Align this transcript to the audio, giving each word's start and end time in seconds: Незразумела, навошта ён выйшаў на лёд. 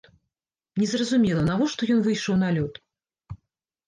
Незразумела, 0.83 1.43
навошта 1.49 1.89
ён 1.97 2.01
выйшаў 2.07 2.39
на 2.45 2.49
лёд. 2.57 2.73